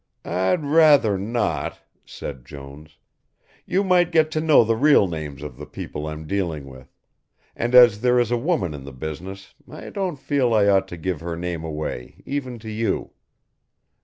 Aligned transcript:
"I'd 0.25 0.63
rather 0.65 1.15
not," 1.15 1.77
said 2.07 2.43
Jones. 2.43 2.97
"You 3.67 3.83
might 3.83 4.11
get 4.11 4.31
to 4.31 4.41
know 4.41 4.63
the 4.63 4.75
real 4.75 5.07
names 5.07 5.43
of 5.43 5.57
the 5.57 5.67
people 5.67 6.07
I'm 6.07 6.25
dealing 6.25 6.65
with, 6.65 6.91
and 7.55 7.75
as 7.75 8.01
there 8.01 8.19
is 8.19 8.31
a 8.31 8.35
woman 8.35 8.73
in 8.73 8.83
the 8.83 8.93
business 8.93 9.53
I 9.69 9.91
don't 9.91 10.17
feel 10.17 10.55
I 10.55 10.65
ought 10.67 10.87
to 10.87 10.97
give 10.97 11.21
her 11.21 11.35
name 11.37 11.63
away 11.63 12.23
even 12.25 12.57
to 12.65 12.69
you. 12.71 13.11